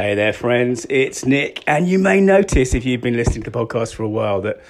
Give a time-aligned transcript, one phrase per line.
[0.00, 0.86] Hey there, friends.
[0.88, 1.64] It's Nick.
[1.66, 4.62] And you may notice if you've been listening to the podcast for a while that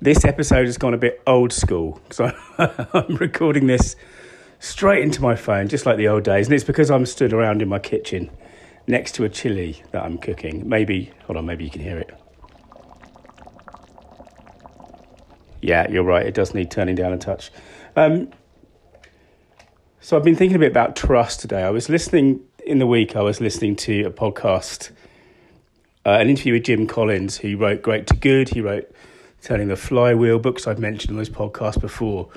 [0.00, 2.00] this episode has gone a bit old school.
[2.10, 3.94] So I'm recording this
[4.58, 6.48] straight into my phone, just like the old days.
[6.48, 8.32] And it's because I'm stood around in my kitchen
[8.88, 10.68] next to a chili that I'm cooking.
[10.68, 12.12] Maybe, hold on, maybe you can hear it.
[15.62, 16.26] Yeah, you're right.
[16.26, 17.52] It does need turning down a touch.
[17.94, 18.28] Um,
[20.00, 21.62] so I've been thinking a bit about trust today.
[21.62, 23.14] I was listening in the week.
[23.14, 24.90] I was listening to a podcast,
[26.06, 28.48] uh, an interview with Jim Collins, who wrote Great to Good.
[28.50, 28.90] He wrote
[29.42, 32.28] Turning the Flywheel, books I've mentioned on this podcast before.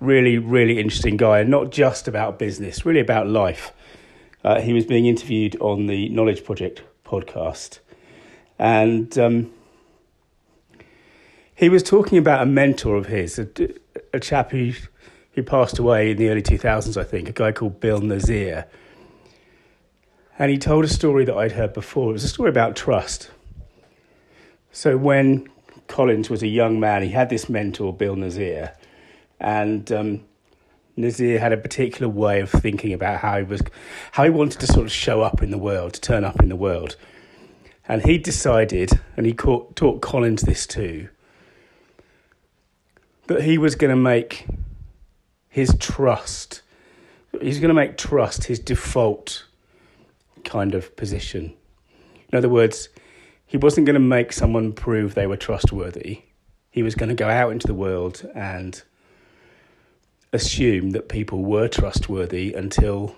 [0.00, 3.72] Really, really interesting guy, and not just about business, really about life.
[4.44, 7.80] Uh, he was being interviewed on the Knowledge Project podcast,
[8.58, 9.52] and um,
[11.54, 13.48] he was talking about a mentor of his, a,
[14.12, 14.72] a chap who
[15.34, 18.66] who passed away in the early 2000s, I think, a guy called Bill Lazier.
[20.42, 22.10] And he told a story that I'd heard before.
[22.10, 23.30] It was a story about trust.
[24.72, 25.48] So when
[25.86, 28.74] Collins was a young man, he had this mentor, Bill Lazier,
[29.38, 30.24] and um,
[30.96, 33.62] Lazier had a particular way of thinking about how he was,
[34.10, 36.48] how he wanted to sort of show up in the world, to turn up in
[36.48, 36.96] the world.
[37.86, 41.08] And he decided, and he caught, taught Collins this too,
[43.28, 44.48] that he was going to make
[45.48, 46.62] his trust.
[47.40, 49.44] He's going to make trust his default
[50.44, 51.54] kind of position.
[52.30, 52.88] In other words,
[53.46, 56.22] he wasn't going to make someone prove they were trustworthy.
[56.70, 58.82] He was going to go out into the world and
[60.32, 63.14] assume that people were trustworthy until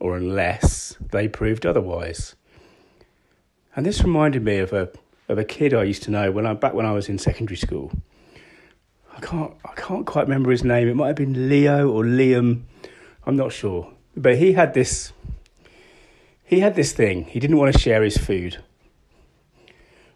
[0.00, 2.34] or unless they proved otherwise.
[3.76, 4.90] And this reminded me of a
[5.28, 7.56] of a kid I used to know when I back when I was in secondary
[7.56, 7.92] school.
[9.16, 10.88] I can't I can't quite remember his name.
[10.88, 12.62] It might have been Leo or Liam.
[13.24, 13.92] I'm not sure.
[14.16, 15.12] But he had this
[16.50, 17.26] he had this thing.
[17.26, 18.58] He didn't want to share his food.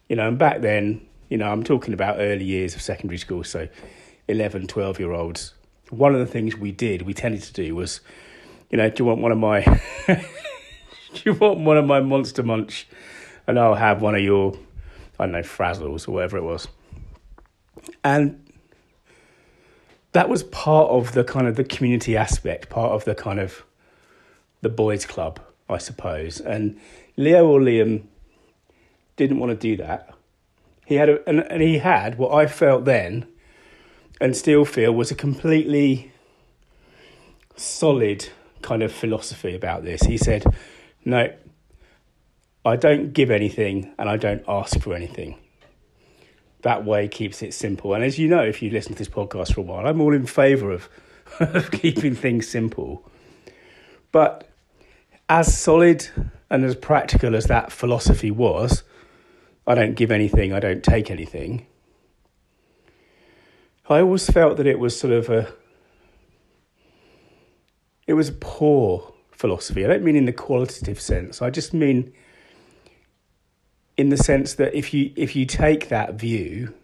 [0.09, 3.45] You know, and back then, you know, I'm talking about early years of secondary school,
[3.45, 3.69] so
[4.27, 5.55] 11, 12 year olds.
[5.91, 8.01] One of the things we did, we tended to do was,
[8.69, 9.63] you know, do you want one of my
[10.09, 12.89] do you want one of my monster munch?
[13.47, 14.57] And I'll have one of your
[15.21, 16.67] I don't know, frazzles or whatever it was.
[18.03, 18.45] And
[20.11, 23.63] that was part of the kind of the community aspect, part of the kind of
[24.63, 25.39] the boys' club,
[25.69, 26.41] I suppose.
[26.41, 26.79] And
[27.17, 28.05] Leo or Liam
[29.17, 30.15] didn't want to do that.
[30.87, 33.27] He had a, and, and he had what I felt then,
[34.21, 36.13] and still feel was a completely
[37.57, 38.29] solid
[38.63, 40.03] kind of philosophy about this.
[40.03, 40.45] He said,
[41.05, 41.33] "No,
[42.65, 45.37] I don't give anything, and I don't ask for anything."
[46.65, 47.95] that way keeps it simple.
[47.95, 50.15] And as you know, if you listen to this podcast for a while, I'm all
[50.15, 50.89] in favour of,
[51.39, 53.09] of keeping things simple.
[54.13, 54.49] But
[55.29, 56.09] as solid
[56.51, 58.83] and as practical as that philosophy was,
[59.67, 61.67] I don't give anything, I don't take anything.
[63.89, 65.53] I always felt that it was sort of a
[68.07, 69.85] it was a poor philosophy.
[69.85, 71.41] I don't mean in the qualitative sense.
[71.41, 72.13] I just mean
[73.97, 76.75] in the sense that if you if you take that view,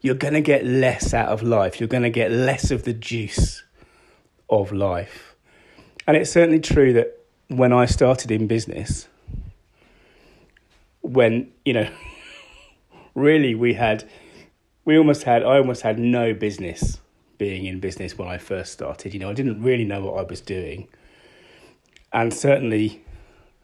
[0.00, 1.80] you're going to get less out of life.
[1.80, 3.62] You're going to get less of the juice
[4.48, 5.34] of life.
[6.06, 7.17] And it's certainly true that
[7.48, 9.08] when I started in business,
[11.00, 11.90] when, you know,
[13.14, 14.08] really we had,
[14.84, 17.00] we almost had, I almost had no business
[17.38, 19.14] being in business when I first started.
[19.14, 20.88] You know, I didn't really know what I was doing.
[22.12, 23.04] And certainly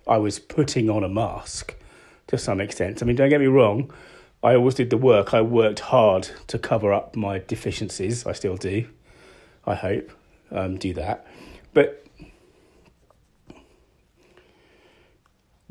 [0.07, 1.75] I was putting on a mask
[2.29, 3.03] to some extent.
[3.03, 3.93] I mean, don't get me wrong,
[4.43, 5.33] I always did the work.
[5.33, 8.27] I worked hard to cover up my deficiencies.
[8.27, 8.87] I still do,
[9.67, 10.11] I hope,
[10.51, 11.27] um, do that.
[11.73, 12.05] But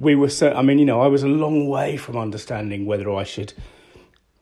[0.03, 3.11] we were so, I mean, you know, I was a long way from understanding whether
[3.11, 3.53] I should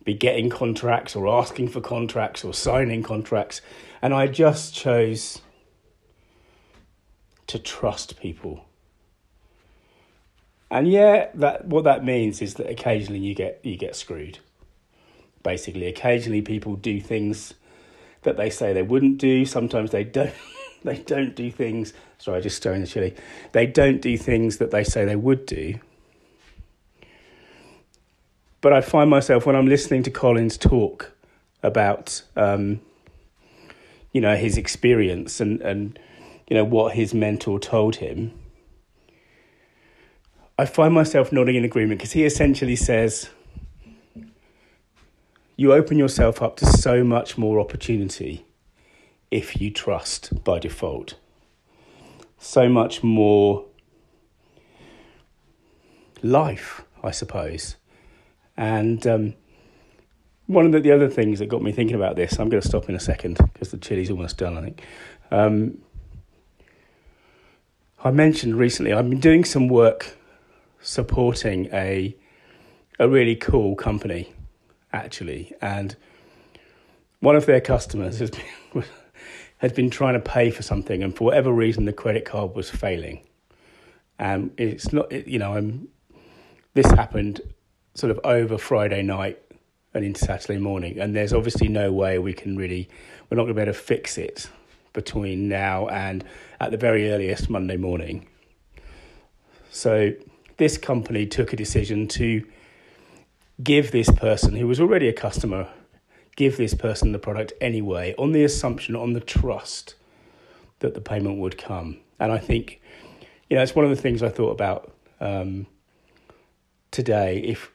[0.04, 3.62] be getting contracts or asking for contracts or signing contracts.
[4.02, 5.42] And I just chose
[7.48, 8.66] to trust people
[10.72, 14.40] and yeah, that what that means is that occasionally you get you get screwed.
[15.44, 17.54] Basically, occasionally people do things
[18.22, 19.46] that they say they wouldn't do.
[19.46, 20.34] Sometimes they don't.
[20.84, 21.94] they don't do things.
[22.22, 23.16] Sorry, I just stirring the chili.
[23.52, 25.80] They don't do things that they say they would do.
[28.62, 31.12] But I find myself when I'm listening to Collins talk
[31.64, 32.80] about, um,
[34.12, 35.98] you know, his experience and and
[36.48, 38.34] you know what his mentor told him
[40.62, 43.32] I find myself nodding in agreement because he essentially says
[45.56, 48.46] you open yourself up to so much more opportunity
[49.32, 51.16] if you trust by default.
[52.44, 53.66] So much more
[56.24, 57.76] life, I suppose.
[58.58, 59.36] And um,
[60.48, 62.68] one of the, the, other things that got me thinking about this, I'm going to
[62.68, 64.84] stop in a second because the chili's almost done, I think.
[65.30, 65.78] Um,
[68.04, 70.18] I mentioned recently I've been doing some work
[70.82, 72.18] supporting a
[72.98, 74.34] a really cool company,
[74.92, 75.96] actually, and
[77.20, 78.44] one of their customers has been
[79.62, 82.68] has been trying to pay for something, and for whatever reason, the credit card was
[82.68, 83.24] failing.
[84.18, 85.88] And it's not, you know, I'm,
[86.74, 87.42] this happened
[87.94, 89.40] sort of over Friday night
[89.94, 92.90] and into Saturday morning, and there's obviously no way we can really,
[93.30, 94.50] we're not going to be able to fix it
[94.94, 96.24] between now and
[96.60, 98.28] at the very earliest Monday morning.
[99.70, 100.12] So
[100.58, 102.44] this company took a decision to
[103.62, 105.70] give this person who was already a customer
[106.36, 109.96] give this person the product anyway on the assumption, on the trust
[110.80, 111.98] that the payment would come.
[112.20, 112.82] And I think,
[113.50, 115.68] you know, it's one of the things I thought about um,
[116.92, 117.40] today.
[117.40, 117.72] If,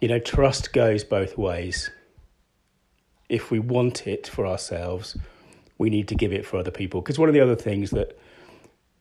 [0.00, 1.90] you know, trust goes both ways.
[3.28, 5.16] If we want it for ourselves,
[5.76, 7.00] we need to give it for other people.
[7.00, 8.18] Because one of the other things that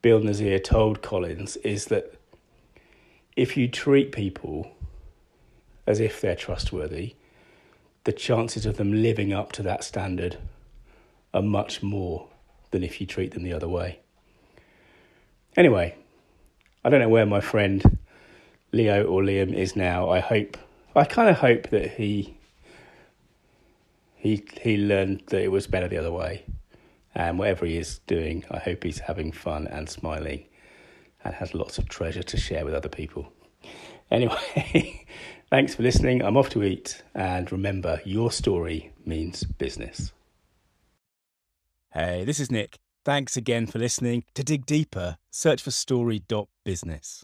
[0.02, 2.14] Bill Lazier told Collins is that
[3.36, 4.72] if you treat people
[5.86, 7.16] as if they're trustworthy,
[8.08, 10.38] the chances of them living up to that standard
[11.34, 12.30] are much more
[12.72, 14.00] than if you treat them the other way.
[15.58, 15.94] Anyway,
[16.86, 17.98] I don't know where my friend
[18.72, 20.10] Leo or Liam is now.
[20.10, 20.56] I hope,
[20.96, 22.38] I kind of hope that he
[24.16, 26.46] he he learned that it was better the other way.
[27.14, 30.46] And whatever he is doing, I hope he's having fun and smiling
[31.26, 33.34] and has lots of treasure to share with other people.
[34.10, 35.06] Anyway,
[35.50, 36.22] Thanks for listening.
[36.22, 37.04] I'm off to eat.
[37.16, 40.12] And remember, your story means business.
[41.94, 42.78] Hey, this is Nick.
[43.06, 44.26] Thanks again for listening.
[44.36, 47.24] To dig deeper, search for story.business.